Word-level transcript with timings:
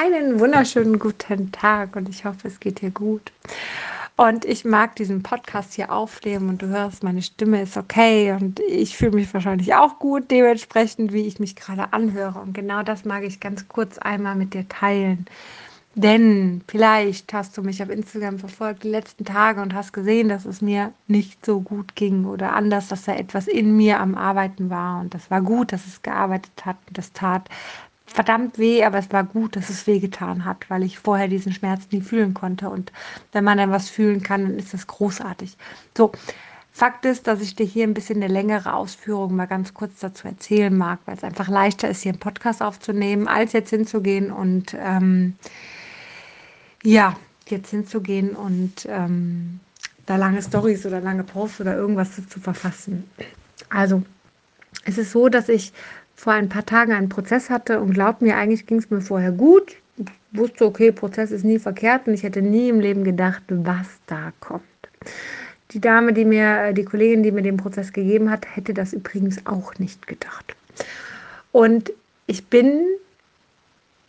Einen 0.00 0.38
wunderschönen 0.38 1.00
guten 1.00 1.50
Tag 1.50 1.96
und 1.96 2.08
ich 2.08 2.24
hoffe, 2.24 2.46
es 2.46 2.60
geht 2.60 2.82
dir 2.82 2.92
gut. 2.92 3.32
Und 4.16 4.44
ich 4.44 4.64
mag 4.64 4.94
diesen 4.94 5.24
Podcast 5.24 5.74
hier 5.74 5.90
aufnehmen 5.90 6.50
und 6.50 6.62
du 6.62 6.68
hörst, 6.68 7.02
meine 7.02 7.20
Stimme 7.20 7.62
ist 7.62 7.76
okay 7.76 8.30
und 8.30 8.60
ich 8.60 8.96
fühle 8.96 9.16
mich 9.16 9.34
wahrscheinlich 9.34 9.74
auch 9.74 9.98
gut, 9.98 10.30
dementsprechend, 10.30 11.12
wie 11.12 11.26
ich 11.26 11.40
mich 11.40 11.56
gerade 11.56 11.92
anhöre. 11.92 12.38
Und 12.38 12.52
genau 12.52 12.84
das 12.84 13.04
mag 13.04 13.24
ich 13.24 13.40
ganz 13.40 13.66
kurz 13.66 13.98
einmal 13.98 14.36
mit 14.36 14.54
dir 14.54 14.68
teilen. 14.68 15.26
Denn 15.96 16.60
vielleicht 16.68 17.32
hast 17.32 17.58
du 17.58 17.62
mich 17.62 17.82
auf 17.82 17.90
Instagram 17.90 18.38
verfolgt 18.38 18.84
die 18.84 18.90
letzten 18.90 19.24
Tage 19.24 19.60
und 19.60 19.74
hast 19.74 19.92
gesehen, 19.92 20.28
dass 20.28 20.44
es 20.44 20.62
mir 20.62 20.92
nicht 21.08 21.44
so 21.44 21.60
gut 21.60 21.96
ging 21.96 22.24
oder 22.24 22.52
anders, 22.52 22.86
dass 22.86 23.02
da 23.02 23.16
etwas 23.16 23.48
in 23.48 23.76
mir 23.76 23.98
am 23.98 24.14
Arbeiten 24.14 24.70
war. 24.70 25.00
Und 25.00 25.12
das 25.12 25.28
war 25.28 25.42
gut, 25.42 25.72
dass 25.72 25.88
es 25.88 26.02
gearbeitet 26.02 26.64
hat 26.64 26.76
und 26.86 26.98
das 26.98 27.12
tat 27.12 27.48
verdammt 28.12 28.58
weh, 28.58 28.84
aber 28.84 28.98
es 28.98 29.12
war 29.12 29.24
gut, 29.24 29.56
dass 29.56 29.70
es 29.70 29.86
weh 29.86 29.98
getan 29.98 30.44
hat, 30.44 30.68
weil 30.68 30.82
ich 30.82 30.98
vorher 30.98 31.28
diesen 31.28 31.52
Schmerz 31.52 31.82
nie 31.90 32.00
fühlen 32.00 32.34
konnte. 32.34 32.70
Und 32.70 32.92
wenn 33.32 33.44
man 33.44 33.58
dann 33.58 33.70
was 33.70 33.88
fühlen 33.88 34.22
kann, 34.22 34.42
dann 34.42 34.58
ist 34.58 34.74
das 34.74 34.86
großartig. 34.86 35.56
So, 35.96 36.12
Fakt 36.78 37.04
ist, 37.06 37.26
dass 37.26 37.40
ich 37.40 37.56
dir 37.56 37.66
hier 37.66 37.82
ein 37.82 37.92
bisschen 37.92 38.22
eine 38.22 38.32
längere 38.32 38.72
Ausführung 38.72 39.34
mal 39.34 39.46
ganz 39.46 39.74
kurz 39.74 39.98
dazu 39.98 40.28
erzählen 40.28 40.76
mag, 40.76 41.00
weil 41.06 41.16
es 41.16 41.24
einfach 41.24 41.48
leichter 41.48 41.88
ist, 41.88 42.02
hier 42.02 42.12
einen 42.12 42.20
Podcast 42.20 42.62
aufzunehmen, 42.62 43.26
als 43.26 43.52
jetzt 43.52 43.70
hinzugehen 43.70 44.30
und 44.30 44.76
ähm, 44.78 45.34
ja, 46.84 47.16
jetzt 47.48 47.70
hinzugehen 47.70 48.36
und 48.36 48.86
ähm, 48.88 49.58
da 50.06 50.14
lange 50.14 50.40
Stories 50.40 50.86
oder 50.86 51.00
lange 51.00 51.24
Posts 51.24 51.62
oder 51.62 51.74
irgendwas 51.74 52.14
zu, 52.14 52.28
zu 52.28 52.38
verfassen. 52.38 53.10
Also, 53.70 54.04
es 54.84 54.98
ist 54.98 55.10
so, 55.10 55.28
dass 55.28 55.48
ich 55.48 55.72
vor 56.18 56.32
ein 56.32 56.48
paar 56.48 56.66
Tagen 56.66 56.92
einen 56.92 57.08
Prozess 57.08 57.48
hatte 57.48 57.78
und 57.80 57.94
glaubt 57.94 58.22
mir, 58.22 58.36
eigentlich 58.36 58.66
ging 58.66 58.78
es 58.78 58.90
mir 58.90 59.00
vorher 59.00 59.30
gut. 59.30 59.76
Ich 59.98 60.06
wusste, 60.32 60.66
okay, 60.66 60.90
Prozess 60.90 61.30
ist 61.30 61.44
nie 61.44 61.60
verkehrt 61.60 62.08
und 62.08 62.14
ich 62.14 62.24
hätte 62.24 62.42
nie 62.42 62.68
im 62.68 62.80
Leben 62.80 63.04
gedacht, 63.04 63.44
was 63.46 63.86
da 64.08 64.32
kommt. 64.40 64.64
Die 65.70 65.80
Dame, 65.80 66.12
die 66.12 66.24
mir, 66.24 66.64
äh, 66.64 66.74
die 66.74 66.84
Kollegin, 66.84 67.22
die 67.22 67.30
mir 67.30 67.42
den 67.42 67.56
Prozess 67.56 67.92
gegeben 67.92 68.32
hat, 68.32 68.46
hätte 68.56 68.74
das 68.74 68.92
übrigens 68.92 69.46
auch 69.46 69.78
nicht 69.78 70.08
gedacht. 70.08 70.56
Und 71.52 71.92
ich 72.26 72.46
bin 72.46 72.82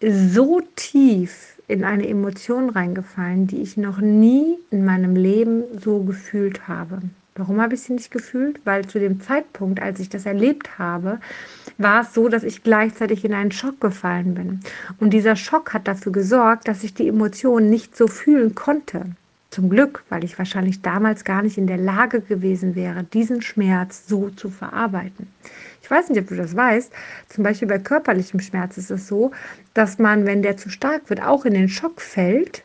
so 0.02 0.62
tief 0.76 1.58
in 1.68 1.84
eine 1.84 2.08
Emotion 2.08 2.72
reingefallen, 2.72 3.46
die 3.46 3.62
ich 3.62 3.78
noch 3.78 4.00
nie 4.00 4.58
in 4.72 4.84
meinem 4.84 5.16
Leben 5.16 5.64
so 5.80 6.00
gefühlt 6.00 6.68
habe. 6.68 7.02
Warum 7.40 7.62
habe 7.62 7.74
ich 7.74 7.84
sie 7.84 7.94
nicht 7.94 8.12
gefühlt? 8.12 8.60
Weil 8.66 8.86
zu 8.86 9.00
dem 9.00 9.22
Zeitpunkt, 9.22 9.82
als 9.82 10.02
ich 10.02 10.10
das 10.10 10.26
erlebt 10.26 10.78
habe, 10.78 11.20
war 11.78 12.02
es 12.02 12.14
so, 12.14 12.28
dass 12.28 12.44
ich 12.44 12.64
gleichzeitig 12.64 13.24
in 13.24 13.34
einen 13.34 13.54
Schock 13.54 13.80
gefallen 13.80 14.34
bin. 14.34 14.60
Und 15.00 15.12
dieser 15.12 15.38
Schock 15.38 15.74
hat 15.74 15.88
dafür 15.88 16.12
gesorgt, 16.12 16.68
dass 16.68 16.84
ich 16.84 16.94
die 16.94 17.08
Emotionen 17.08 17.70
nicht 17.70 17.96
so 17.96 18.08
fühlen 18.08 18.56
konnte. 18.56 19.06
Zum 19.52 19.70
Glück, 19.70 20.04
weil 20.10 20.26
ich 20.26 20.38
wahrscheinlich 20.38 20.82
damals 20.82 21.24
gar 21.24 21.42
nicht 21.42 21.58
in 21.58 21.66
der 21.66 21.78
Lage 21.78 22.20
gewesen 22.20 22.76
wäre, 22.76 23.06
diesen 23.06 23.42
Schmerz 23.42 24.06
so 24.06 24.30
zu 24.32 24.50
verarbeiten. 24.50 25.28
Ich 25.82 25.90
weiß 25.90 26.10
nicht, 26.10 26.20
ob 26.20 26.28
du 26.28 26.36
das 26.36 26.58
weißt. 26.58 26.92
Zum 27.30 27.46
Beispiel 27.46 27.70
bei 27.70 27.80
körperlichem 27.80 28.42
Schmerz 28.42 28.78
ist 28.78 28.92
es 28.92 29.08
so, 29.08 29.32
dass 29.74 29.98
man, 29.98 30.26
wenn 30.26 30.42
der 30.42 30.58
zu 30.58 30.70
stark 30.70 31.10
wird, 31.10 31.24
auch 31.24 31.46
in 31.46 31.54
den 31.54 31.70
Schock 31.70 32.02
fällt 32.02 32.64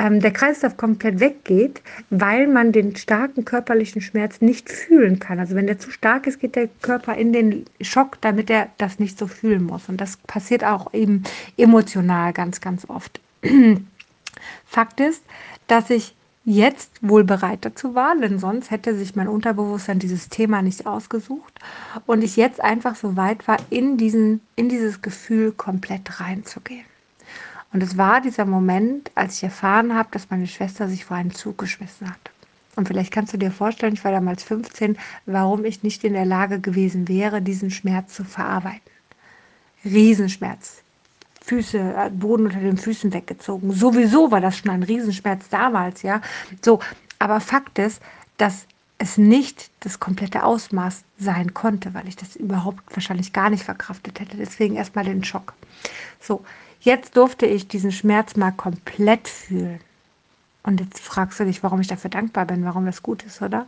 ähm, 0.00 0.20
der 0.20 0.32
Kreislauf 0.32 0.78
komplett 0.78 1.20
weggeht, 1.20 1.82
weil 2.08 2.46
man 2.46 2.72
den 2.72 2.96
starken 2.96 3.44
körperlichen 3.44 4.00
Schmerz 4.00 4.40
nicht 4.40 4.70
fühlen 4.70 5.18
kann. 5.18 5.38
Also 5.38 5.54
wenn 5.54 5.66
der 5.66 5.78
zu 5.78 5.90
stark 5.90 6.26
ist, 6.26 6.40
geht 6.40 6.56
der 6.56 6.68
Körper 6.80 7.14
in 7.16 7.34
den 7.34 7.66
Schock, 7.82 8.16
damit 8.22 8.48
er 8.48 8.68
das 8.78 8.98
nicht 8.98 9.18
so 9.18 9.26
fühlen 9.26 9.64
muss. 9.64 9.90
Und 9.90 10.00
das 10.00 10.16
passiert 10.16 10.64
auch 10.64 10.94
eben 10.94 11.24
emotional 11.58 12.32
ganz, 12.32 12.62
ganz 12.62 12.88
oft. 12.88 13.20
Fakt 14.64 15.00
ist, 15.00 15.22
dass 15.66 15.90
ich 15.90 16.14
jetzt 16.46 16.90
wohl 17.02 17.24
bereit 17.24 17.58
dazu 17.60 17.94
war, 17.94 18.16
denn 18.16 18.38
sonst 18.38 18.70
hätte 18.70 18.96
sich 18.96 19.14
mein 19.16 19.28
Unterbewusstsein 19.28 19.98
dieses 19.98 20.30
Thema 20.30 20.62
nicht 20.62 20.86
ausgesucht 20.86 21.60
und 22.06 22.24
ich 22.24 22.36
jetzt 22.36 22.62
einfach 22.62 22.96
so 22.96 23.16
weit 23.16 23.46
war, 23.46 23.58
in, 23.68 23.98
diesen, 23.98 24.40
in 24.56 24.70
dieses 24.70 25.02
Gefühl 25.02 25.52
komplett 25.52 26.20
reinzugehen. 26.20 26.86
Und 27.72 27.82
es 27.82 27.96
war 27.96 28.20
dieser 28.20 28.46
Moment, 28.46 29.10
als 29.14 29.36
ich 29.36 29.44
erfahren 29.44 29.94
habe, 29.94 30.08
dass 30.12 30.30
meine 30.30 30.46
Schwester 30.46 30.88
sich 30.88 31.04
vor 31.04 31.16
einen 31.16 31.32
Zug 31.32 31.58
geschmissen 31.58 32.10
hat. 32.10 32.30
Und 32.76 32.88
vielleicht 32.88 33.12
kannst 33.12 33.32
du 33.32 33.36
dir 33.36 33.50
vorstellen, 33.50 33.94
ich 33.94 34.04
war 34.04 34.12
damals 34.12 34.42
15, 34.42 34.96
warum 35.26 35.64
ich 35.64 35.82
nicht 35.82 36.02
in 36.04 36.14
der 36.14 36.24
Lage 36.24 36.60
gewesen 36.60 37.08
wäre, 37.08 37.42
diesen 37.42 37.70
Schmerz 37.70 38.14
zu 38.14 38.24
verarbeiten. 38.24 38.80
Riesenschmerz. 39.84 40.82
Füße, 41.42 41.78
äh, 41.78 42.10
Boden 42.10 42.46
unter 42.46 42.60
den 42.60 42.76
Füßen 42.76 43.12
weggezogen. 43.12 43.72
Sowieso 43.72 44.30
war 44.30 44.40
das 44.40 44.58
schon 44.58 44.70
ein 44.70 44.82
Riesenschmerz 44.82 45.48
damals, 45.48 46.02
ja. 46.02 46.20
So, 46.64 46.80
aber 47.18 47.40
Fakt 47.40 47.78
ist, 47.78 48.00
dass 48.36 48.66
es 48.98 49.16
nicht 49.16 49.70
das 49.80 49.98
komplette 49.98 50.44
Ausmaß 50.44 51.02
sein 51.18 51.54
konnte, 51.54 51.94
weil 51.94 52.06
ich 52.06 52.16
das 52.16 52.36
überhaupt 52.36 52.84
wahrscheinlich 52.94 53.32
gar 53.32 53.48
nicht 53.48 53.64
verkraftet 53.64 54.20
hätte. 54.20 54.36
Deswegen 54.36 54.76
erstmal 54.76 55.04
den 55.04 55.24
Schock. 55.24 55.54
So, 56.20 56.44
Jetzt 56.80 57.16
durfte 57.16 57.46
ich 57.46 57.68
diesen 57.68 57.92
Schmerz 57.92 58.36
mal 58.36 58.52
komplett 58.52 59.28
fühlen. 59.28 59.80
Und 60.62 60.80
jetzt 60.80 61.00
fragst 61.00 61.40
du 61.40 61.44
dich, 61.44 61.62
warum 61.62 61.80
ich 61.80 61.86
dafür 61.86 62.10
dankbar 62.10 62.46
bin, 62.46 62.64
warum 62.64 62.86
das 62.86 63.02
gut 63.02 63.22
ist, 63.22 63.40
oder? 63.42 63.66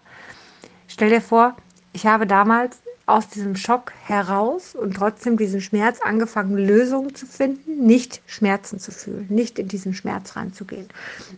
Stell 0.89 1.11
dir 1.11 1.21
vor, 1.21 1.57
ich 1.93 2.07
habe 2.07 2.27
damals 2.27 2.79
aus 3.07 3.29
diesem 3.29 3.57
Schock 3.57 3.93
heraus 4.05 4.75
und 4.75 4.95
trotzdem 4.95 5.37
diesen 5.37 5.61
Schmerz 5.61 6.01
angefangen, 6.01 6.57
Lösungen 6.57 7.15
zu 7.15 7.27
finden, 7.27 7.85
nicht 7.85 8.23
Schmerzen 8.27 8.79
zu 8.79 8.93
fühlen, 8.93 9.27
nicht 9.29 9.59
in 9.59 9.69
diesen 9.69 9.93
Schmerz 9.93 10.37
reinzugehen, 10.37 10.89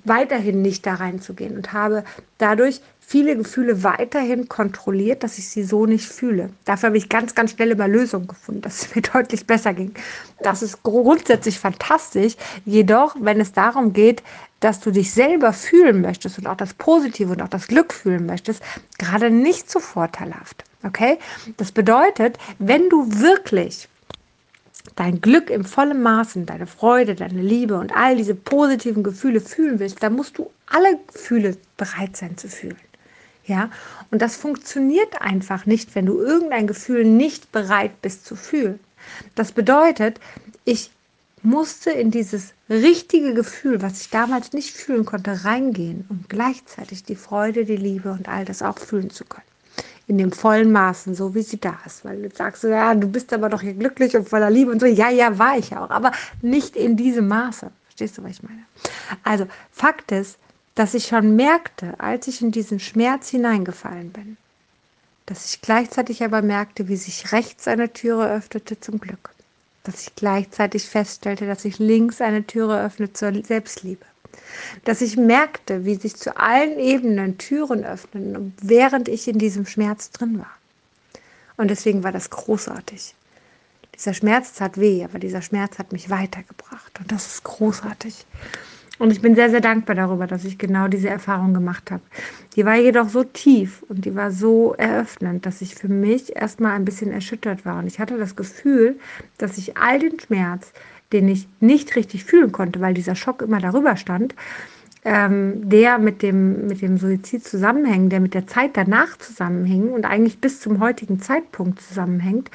weiterhin 0.04 0.62
nicht 0.62 0.86
da 0.86 0.94
reinzugehen 0.94 1.56
und 1.56 1.72
habe 1.72 2.04
dadurch 2.38 2.80
viele 3.06 3.36
Gefühle 3.36 3.82
weiterhin 3.82 4.48
kontrolliert, 4.48 5.22
dass 5.22 5.38
ich 5.38 5.48
sie 5.48 5.62
so 5.62 5.86
nicht 5.86 6.06
fühle. 6.06 6.50
Dafür 6.64 6.88
habe 6.88 6.96
ich 6.96 7.08
ganz, 7.08 7.34
ganz 7.34 7.52
schnell 7.52 7.70
über 7.70 7.86
Lösungen 7.86 8.26
gefunden, 8.26 8.62
dass 8.62 8.82
es 8.82 8.94
mir 8.94 9.02
deutlich 9.02 9.46
besser 9.46 9.74
ging. 9.74 9.92
Das 10.42 10.62
ist 10.62 10.82
grundsätzlich 10.82 11.58
fantastisch. 11.58 12.36
Jedoch, 12.64 13.16
wenn 13.20 13.40
es 13.40 13.52
darum 13.52 13.92
geht, 13.92 14.22
dass 14.60 14.80
du 14.80 14.90
dich 14.90 15.12
selber 15.12 15.52
fühlen 15.52 16.00
möchtest 16.00 16.38
und 16.38 16.46
auch 16.46 16.56
das 16.56 16.72
Positive 16.74 17.32
und 17.32 17.42
auch 17.42 17.48
das 17.48 17.66
Glück 17.68 17.92
fühlen 17.92 18.24
möchtest, 18.24 18.62
gerade 18.98 19.30
nicht 19.30 19.70
so 19.70 19.78
vorteilhaft. 19.78 20.64
Okay? 20.82 21.18
Das 21.58 21.70
bedeutet, 21.70 22.38
wenn 22.58 22.88
du 22.88 23.06
wirklich 23.20 23.88
dein 24.96 25.20
Glück 25.20 25.50
im 25.50 25.64
vollen 25.64 26.02
Maßen, 26.02 26.46
deine 26.46 26.66
Freude, 26.66 27.14
deine 27.14 27.42
Liebe 27.42 27.76
und 27.78 27.94
all 27.94 28.16
diese 28.16 28.34
positiven 28.34 29.02
Gefühle 29.02 29.40
fühlen 29.40 29.78
willst, 29.78 30.02
dann 30.02 30.14
musst 30.14 30.38
du 30.38 30.50
alle 30.66 30.98
Gefühle 31.12 31.56
bereit 31.76 32.16
sein 32.16 32.36
zu 32.36 32.48
fühlen. 32.48 32.76
Ja, 33.46 33.70
und 34.10 34.22
das 34.22 34.36
funktioniert 34.36 35.20
einfach 35.20 35.66
nicht, 35.66 35.94
wenn 35.94 36.06
du 36.06 36.18
irgendein 36.18 36.66
Gefühl 36.66 37.04
nicht 37.04 37.52
bereit 37.52 38.00
bist 38.00 38.24
zu 38.24 38.36
fühlen. 38.36 38.80
Das 39.34 39.52
bedeutet, 39.52 40.18
ich 40.64 40.90
musste 41.42 41.90
in 41.90 42.10
dieses 42.10 42.54
richtige 42.70 43.34
Gefühl, 43.34 43.82
was 43.82 44.00
ich 44.00 44.10
damals 44.10 44.54
nicht 44.54 44.74
fühlen 44.74 45.04
konnte, 45.04 45.44
reingehen 45.44 46.06
und 46.08 46.30
gleichzeitig 46.30 47.04
die 47.04 47.16
Freude, 47.16 47.66
die 47.66 47.76
Liebe 47.76 48.12
und 48.12 48.28
all 48.28 48.46
das 48.46 48.62
auch 48.62 48.78
fühlen 48.78 49.10
zu 49.10 49.24
können. 49.26 49.44
In 50.06 50.18
dem 50.18 50.32
vollen 50.32 50.72
Maßen, 50.72 51.14
so 51.14 51.34
wie 51.34 51.42
sie 51.42 51.60
da 51.60 51.78
ist. 51.84 52.04
Weil 52.04 52.22
du 52.22 52.34
sagst, 52.34 52.62
ja, 52.64 52.94
du 52.94 53.08
bist 53.08 53.32
aber 53.32 53.48
doch 53.50 53.60
hier 53.60 53.74
glücklich 53.74 54.16
und 54.16 54.28
voller 54.28 54.50
Liebe 54.50 54.70
und 54.70 54.80
so. 54.80 54.86
Ja, 54.86 55.10
ja, 55.10 55.38
war 55.38 55.58
ich 55.58 55.76
auch, 55.76 55.90
aber 55.90 56.12
nicht 56.40 56.76
in 56.76 56.96
diesem 56.96 57.28
Maße. 57.28 57.70
Verstehst 57.84 58.18
du, 58.18 58.24
was 58.24 58.32
ich 58.32 58.42
meine? 58.42 58.64
Also, 59.22 59.46
Fakt 59.70 60.12
ist, 60.12 60.38
dass 60.74 60.94
ich 60.94 61.06
schon 61.06 61.36
merkte, 61.36 61.98
als 61.98 62.26
ich 62.26 62.42
in 62.42 62.50
diesen 62.50 62.80
Schmerz 62.80 63.28
hineingefallen 63.28 64.10
bin, 64.10 64.36
dass 65.26 65.46
ich 65.46 65.62
gleichzeitig 65.62 66.22
aber 66.22 66.42
merkte, 66.42 66.88
wie 66.88 66.96
sich 66.96 67.32
rechts 67.32 67.68
eine 67.68 67.92
Türe 67.92 68.30
öffnete 68.30 68.78
zum 68.80 68.98
Glück, 68.98 69.30
dass 69.84 70.02
ich 70.02 70.14
gleichzeitig 70.16 70.84
feststellte, 70.84 71.46
dass 71.46 71.62
sich 71.62 71.78
links 71.78 72.20
eine 72.20 72.46
Türe 72.46 72.84
öffnet 72.84 73.16
zur 73.16 73.32
Selbstliebe, 73.42 74.04
dass 74.84 75.00
ich 75.00 75.16
merkte, 75.16 75.84
wie 75.84 75.94
sich 75.94 76.16
zu 76.16 76.36
allen 76.36 76.78
Ebenen 76.78 77.38
Türen 77.38 77.84
öffnen, 77.84 78.54
während 78.60 79.08
ich 79.08 79.28
in 79.28 79.38
diesem 79.38 79.66
Schmerz 79.66 80.10
drin 80.10 80.38
war. 80.38 80.52
Und 81.56 81.68
deswegen 81.68 82.02
war 82.02 82.12
das 82.12 82.30
großartig. 82.30 83.14
Dieser 83.94 84.12
Schmerz 84.12 84.54
tat 84.54 84.76
weh, 84.78 85.04
aber 85.04 85.20
dieser 85.20 85.40
Schmerz 85.40 85.78
hat 85.78 85.92
mich 85.92 86.10
weitergebracht 86.10 86.98
und 86.98 87.12
das 87.12 87.26
ist 87.26 87.44
großartig. 87.44 88.26
Und 88.98 89.10
ich 89.10 89.20
bin 89.20 89.34
sehr, 89.34 89.50
sehr 89.50 89.60
dankbar 89.60 89.96
darüber, 89.96 90.26
dass 90.26 90.44
ich 90.44 90.56
genau 90.56 90.86
diese 90.86 91.08
Erfahrung 91.08 91.52
gemacht 91.52 91.90
habe. 91.90 92.02
Die 92.54 92.64
war 92.64 92.76
jedoch 92.76 93.08
so 93.08 93.24
tief 93.24 93.84
und 93.88 94.04
die 94.04 94.14
war 94.14 94.30
so 94.30 94.74
eröffnend, 94.74 95.46
dass 95.46 95.62
ich 95.62 95.74
für 95.74 95.88
mich 95.88 96.36
erstmal 96.36 96.72
ein 96.72 96.84
bisschen 96.84 97.10
erschüttert 97.10 97.64
war. 97.64 97.78
Und 97.80 97.88
ich 97.88 97.98
hatte 97.98 98.16
das 98.18 98.36
Gefühl, 98.36 98.96
dass 99.36 99.58
ich 99.58 99.76
all 99.76 99.98
den 99.98 100.20
Schmerz, 100.20 100.72
den 101.12 101.28
ich 101.28 101.48
nicht 101.58 101.96
richtig 101.96 102.24
fühlen 102.24 102.52
konnte, 102.52 102.80
weil 102.80 102.94
dieser 102.94 103.16
Schock 103.16 103.42
immer 103.42 103.60
darüber 103.60 103.96
stand, 103.96 104.36
ähm, 105.04 105.68
der 105.68 105.98
mit 105.98 106.22
dem, 106.22 106.68
mit 106.68 106.80
dem 106.80 106.96
Suizid 106.96 107.44
zusammenhängt, 107.44 108.12
der 108.12 108.20
mit 108.20 108.32
der 108.32 108.46
Zeit 108.46 108.76
danach 108.76 109.18
zusammenhängt 109.18 109.92
und 109.92 110.06
eigentlich 110.06 110.40
bis 110.40 110.60
zum 110.60 110.80
heutigen 110.80 111.20
Zeitpunkt 111.20 111.80
zusammenhängt, 111.80 112.48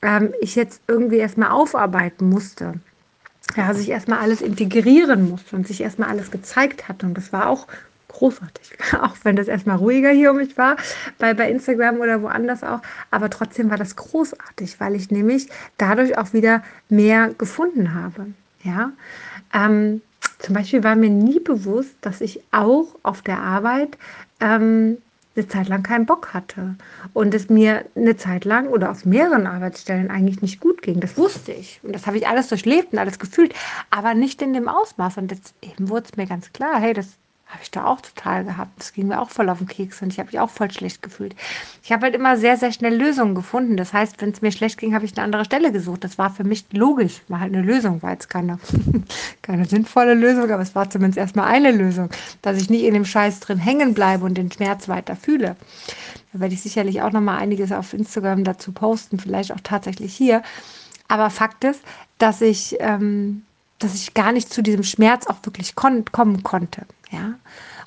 ähm, 0.00 0.32
ich 0.40 0.56
jetzt 0.56 0.80
irgendwie 0.88 1.18
erstmal 1.18 1.50
aufarbeiten 1.50 2.28
musste 2.28 2.74
ja, 3.54 3.72
sich 3.74 3.90
erstmal 3.90 4.18
alles 4.18 4.40
integrieren 4.40 5.30
musste 5.30 5.56
und 5.56 5.66
sich 5.66 5.80
erstmal 5.80 6.08
alles 6.08 6.30
gezeigt 6.30 6.88
hat. 6.88 7.04
Und 7.04 7.14
das 7.14 7.32
war 7.32 7.48
auch 7.48 7.66
großartig. 8.08 8.78
Auch 9.00 9.16
wenn 9.24 9.36
das 9.36 9.48
erstmal 9.48 9.76
ruhiger 9.76 10.10
hier 10.10 10.30
um 10.30 10.38
mich 10.38 10.56
war, 10.56 10.76
bei, 11.18 11.34
bei 11.34 11.50
Instagram 11.50 12.00
oder 12.00 12.22
woanders 12.22 12.62
auch. 12.62 12.80
Aber 13.10 13.28
trotzdem 13.28 13.68
war 13.70 13.76
das 13.76 13.96
großartig, 13.96 14.80
weil 14.80 14.94
ich 14.94 15.10
nämlich 15.10 15.48
dadurch 15.76 16.16
auch 16.16 16.32
wieder 16.32 16.62
mehr 16.88 17.34
gefunden 17.36 17.94
habe. 17.94 18.26
Ja. 18.62 18.92
Ähm, 19.52 20.00
zum 20.38 20.54
Beispiel 20.54 20.82
war 20.82 20.96
mir 20.96 21.10
nie 21.10 21.40
bewusst, 21.40 21.94
dass 22.00 22.20
ich 22.20 22.40
auch 22.52 22.86
auf 23.02 23.22
der 23.22 23.38
Arbeit 23.38 23.98
ähm, 24.40 24.98
eine 25.36 25.48
Zeit 25.48 25.68
lang 25.68 25.82
keinen 25.82 26.06
Bock 26.06 26.32
hatte 26.34 26.76
und 27.12 27.34
es 27.34 27.48
mir 27.48 27.84
eine 27.94 28.16
Zeit 28.16 28.44
lang 28.44 28.68
oder 28.68 28.90
auf 28.90 29.04
mehreren 29.04 29.46
Arbeitsstellen 29.46 30.10
eigentlich 30.10 30.42
nicht 30.42 30.60
gut 30.60 30.82
ging. 30.82 31.00
Das 31.00 31.16
wusste 31.16 31.52
ich 31.52 31.80
und 31.82 31.94
das 31.94 32.06
habe 32.06 32.16
ich 32.16 32.26
alles 32.26 32.48
durchlebt 32.48 32.92
und 32.92 32.98
alles 32.98 33.18
gefühlt, 33.18 33.54
aber 33.90 34.14
nicht 34.14 34.42
in 34.42 34.52
dem 34.52 34.68
Ausmaß. 34.68 35.18
Und 35.18 35.30
jetzt 35.32 35.54
eben 35.62 35.88
wurde 35.88 36.06
es 36.10 36.16
mir 36.16 36.26
ganz 36.26 36.52
klar, 36.52 36.80
hey, 36.80 36.94
das 36.94 37.18
habe 37.46 37.60
ich 37.62 37.70
da 37.70 37.86
auch 37.86 38.00
total 38.00 38.44
gehabt. 38.44 38.72
Das 38.76 38.92
ging 38.92 39.06
mir 39.06 39.20
auch 39.20 39.30
voll 39.30 39.48
auf 39.48 39.58
den 39.58 39.68
Keks 39.68 40.02
und 40.02 40.12
ich 40.12 40.18
habe 40.18 40.26
mich 40.26 40.40
auch 40.40 40.50
voll 40.50 40.70
schlecht 40.70 41.00
gefühlt. 41.00 41.36
Ich 41.82 41.92
habe 41.92 42.02
halt 42.02 42.14
immer 42.16 42.36
sehr, 42.36 42.56
sehr 42.56 42.72
schnell 42.72 42.96
Lösungen 42.96 43.36
gefunden. 43.36 43.76
Das 43.76 43.92
heißt, 43.92 44.20
wenn 44.20 44.30
es 44.30 44.42
mir 44.42 44.50
schlecht 44.50 44.78
ging, 44.78 44.94
habe 44.94 45.04
ich 45.04 45.16
eine 45.16 45.22
andere 45.22 45.44
Stelle 45.44 45.70
gesucht. 45.70 46.02
Das 46.02 46.18
war 46.18 46.30
für 46.30 46.42
mich 46.42 46.64
logisch. 46.72 47.22
War 47.28 47.38
halt 47.38 47.54
eine 47.54 47.62
Lösung, 47.62 48.02
war 48.02 48.10
jetzt 48.10 48.28
keine, 48.28 48.58
keine 49.42 49.64
sinnvolle 49.64 50.14
Lösung, 50.14 50.50
aber 50.50 50.62
es 50.62 50.74
war 50.74 50.90
zumindest 50.90 51.18
erstmal 51.18 51.46
eine 51.46 51.70
Lösung, 51.70 52.10
dass 52.42 52.60
ich 52.60 52.68
nicht 52.68 52.82
in 52.82 52.94
dem 52.94 53.04
Scheiß 53.04 53.38
drin 53.38 53.58
hängen 53.58 53.94
bleibe 53.94 54.24
und 54.24 54.34
den 54.34 54.50
Schmerz 54.50 54.88
weiter 54.88 55.14
fühle. 55.14 55.54
Da 56.32 56.40
werde 56.40 56.54
ich 56.54 56.62
sicherlich 56.62 57.00
auch 57.02 57.12
nochmal 57.12 57.38
einiges 57.38 57.70
auf 57.70 57.94
Instagram 57.94 58.42
dazu 58.42 58.72
posten, 58.72 59.20
vielleicht 59.20 59.52
auch 59.52 59.60
tatsächlich 59.62 60.14
hier. 60.14 60.42
Aber 61.06 61.30
Fakt 61.30 61.62
ist, 61.62 61.80
dass 62.18 62.40
ich, 62.40 62.76
ähm, 62.80 63.42
dass 63.78 63.94
ich 63.94 64.14
gar 64.14 64.32
nicht 64.32 64.52
zu 64.52 64.62
diesem 64.62 64.82
Schmerz 64.82 65.26
auch 65.26 65.36
wirklich 65.42 65.74
kon 65.74 66.04
kommen 66.12 66.42
konnte. 66.42 66.86
Ja? 67.10 67.34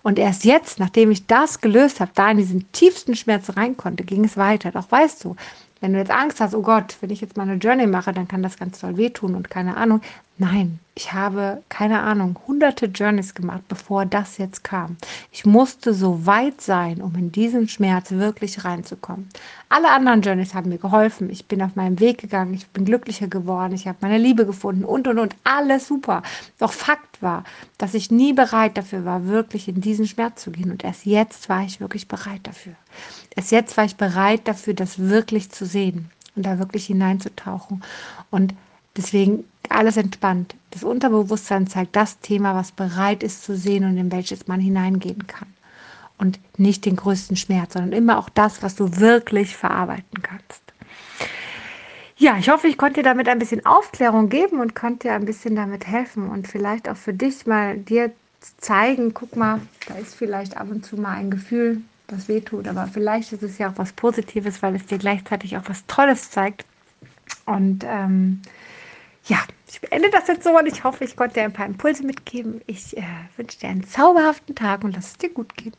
Und 0.01 0.17
erst 0.19 0.45
jetzt, 0.45 0.79
nachdem 0.79 1.11
ich 1.11 1.27
das 1.27 1.61
gelöst 1.61 1.99
habe, 1.99 2.11
da 2.15 2.31
in 2.31 2.37
diesen 2.37 2.71
tiefsten 2.71 3.15
Schmerz 3.15 3.55
rein 3.57 3.75
konnte, 3.75 4.03
ging 4.03 4.23
es 4.23 4.37
weiter. 4.37 4.71
Doch 4.71 4.89
weißt 4.91 5.23
du, 5.23 5.35
wenn 5.81 5.93
du 5.93 5.99
jetzt 5.99 6.11
Angst 6.11 6.39
hast, 6.39 6.55
oh 6.55 6.61
Gott, 6.61 6.97
wenn 7.01 7.09
ich 7.09 7.21
jetzt 7.21 7.37
mal 7.37 7.43
eine 7.43 7.55
Journey 7.55 7.87
mache, 7.87 8.13
dann 8.13 8.27
kann 8.27 8.43
das 8.43 8.57
ganz 8.57 8.79
toll 8.79 8.97
wehtun 8.97 9.35
und 9.35 9.49
keine 9.49 9.77
Ahnung. 9.77 10.01
Nein, 10.41 10.79
ich 10.95 11.11
habe, 11.11 11.61
keine 11.67 11.99
Ahnung, 11.99 12.39
hunderte 12.47 12.85
Journeys 12.85 13.35
gemacht, 13.35 13.61
bevor 13.67 14.05
das 14.05 14.37
jetzt 14.37 14.63
kam. 14.63 14.95
Ich 15.33 15.45
musste 15.45 15.93
so 15.93 16.25
weit 16.25 16.61
sein, 16.61 17.01
um 17.01 17.13
in 17.15 17.29
diesen 17.29 17.67
Schmerz 17.67 18.11
wirklich 18.11 18.63
reinzukommen. 18.63 19.27
Alle 19.67 19.91
anderen 19.91 20.21
Journeys 20.21 20.53
haben 20.53 20.69
mir 20.69 20.77
geholfen. 20.77 21.29
Ich 21.29 21.47
bin 21.47 21.61
auf 21.61 21.75
meinem 21.75 21.99
Weg 21.99 22.19
gegangen, 22.19 22.53
ich 22.53 22.65
bin 22.67 22.85
glücklicher 22.85 23.27
geworden, 23.27 23.73
ich 23.73 23.85
habe 23.85 23.97
meine 23.99 24.17
Liebe 24.17 24.45
gefunden 24.45 24.85
und, 24.85 25.09
und, 25.09 25.19
und. 25.19 25.35
Alles 25.43 25.89
super. 25.89 26.23
Doch 26.57 26.71
Fakt 26.71 27.21
war, 27.21 27.43
dass 27.77 27.93
ich 27.93 28.09
nie 28.09 28.31
bereit 28.31 28.77
dafür 28.77 29.03
war, 29.03 29.27
wirklich 29.27 29.67
in 29.67 29.81
diesen 29.81 30.07
Schmerz 30.07 30.41
zu 30.41 30.51
gehen. 30.51 30.71
Und 30.71 30.85
erst 30.85 31.05
jetzt 31.05 31.49
war 31.49 31.65
ich 31.65 31.81
wirklich 31.81 32.07
bereit 32.07 32.41
dafür. 32.43 32.75
Erst 33.35 33.51
jetzt 33.51 33.75
war 33.75 33.83
ich 33.83 33.97
bereit 33.97 34.47
dafür, 34.47 34.73
das 34.73 34.99
wirklich 34.99 35.51
zu 35.51 35.65
sehen 35.65 36.09
und 36.37 36.45
da 36.45 36.59
wirklich 36.59 36.85
hineinzutauchen. 36.85 37.83
Und 38.31 38.53
deswegen 38.95 39.43
alles 39.71 39.97
entspannt. 39.97 40.55
Das 40.71 40.83
Unterbewusstsein 40.83 41.67
zeigt 41.67 41.95
das 41.95 42.19
Thema, 42.19 42.55
was 42.55 42.71
bereit 42.71 43.23
ist 43.23 43.43
zu 43.43 43.55
sehen 43.55 43.85
und 43.85 43.97
in 43.97 44.11
welches 44.11 44.47
man 44.47 44.59
hineingehen 44.59 45.27
kann. 45.27 45.47
Und 46.17 46.39
nicht 46.57 46.85
den 46.85 46.97
größten 46.97 47.37
Schmerz, 47.37 47.73
sondern 47.73 47.93
immer 47.93 48.17
auch 48.19 48.29
das, 48.29 48.61
was 48.61 48.75
du 48.75 48.97
wirklich 48.97 49.55
verarbeiten 49.55 50.21
kannst. 50.21 50.61
Ja, 52.17 52.37
ich 52.37 52.49
hoffe, 52.49 52.67
ich 52.67 52.77
konnte 52.77 52.95
dir 52.95 53.03
damit 53.03 53.29
ein 53.29 53.39
bisschen 53.39 53.65
Aufklärung 53.65 54.27
geben 54.27 54.59
und 54.59 54.75
konnte 54.75 55.07
dir 55.07 55.13
ein 55.13 55.23
bisschen 55.23 55.55
damit 55.55 55.87
helfen 55.87 56.29
und 56.29 56.49
vielleicht 56.49 56.89
auch 56.89 56.97
für 56.97 57.13
dich 57.13 57.45
mal 57.45 57.77
dir 57.77 58.11
zeigen, 58.57 59.13
guck 59.13 59.37
mal, 59.37 59.61
da 59.87 59.95
ist 59.95 60.15
vielleicht 60.15 60.57
ab 60.57 60.67
und 60.69 60.85
zu 60.85 60.97
mal 60.97 61.15
ein 61.15 61.31
Gefühl, 61.31 61.81
was 62.09 62.27
wehtut, 62.27 62.67
aber 62.67 62.87
vielleicht 62.87 63.31
ist 63.31 63.43
es 63.43 63.57
ja 63.57 63.69
auch 63.69 63.77
was 63.77 63.93
Positives, 63.93 64.61
weil 64.61 64.75
es 64.75 64.85
dir 64.85 64.97
gleichzeitig 64.97 65.55
auch 65.57 65.63
was 65.67 65.85
Tolles 65.85 66.29
zeigt. 66.31 66.65
Und 67.45 67.85
ähm, 67.87 68.41
ja, 69.29 69.37
ich 69.67 69.79
beende 69.79 70.09
das 70.09 70.27
jetzt 70.27 70.43
so 70.43 70.57
und 70.57 70.65
ich 70.65 70.83
hoffe, 70.83 71.03
ich 71.03 71.15
konnte 71.15 71.35
dir 71.35 71.43
ein 71.43 71.53
paar 71.53 71.67
Impulse 71.67 72.03
mitgeben. 72.03 72.61
Ich 72.65 72.97
äh, 72.97 73.03
wünsche 73.37 73.59
dir 73.59 73.69
einen 73.69 73.87
zauberhaften 73.87 74.55
Tag 74.55 74.83
und 74.83 74.95
lass 74.95 75.11
es 75.11 75.17
dir 75.17 75.29
gut 75.29 75.55
gehen. 75.55 75.75